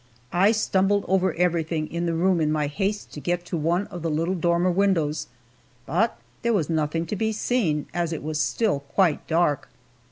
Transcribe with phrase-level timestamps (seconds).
[0.33, 4.01] I stumbled over everything in the room in my haste to get to one of
[4.01, 5.27] the little dormer windows,
[5.85, 9.69] but there was nothing to be seen, as it was still quite dark.